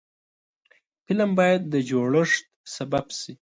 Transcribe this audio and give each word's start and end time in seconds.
فلم 1.05 1.29
باید 1.39 1.61
د 1.73 1.75
جوړښت 1.89 2.43
سبب 2.75 3.05
شي 3.19 3.33